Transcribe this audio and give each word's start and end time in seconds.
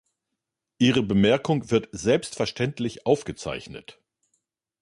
Ihre 0.79 1.03
Bemerkung 1.03 1.69
wird 1.69 1.87
selbstverständlich 1.91 3.05
aufgezeichnet. 3.05 3.99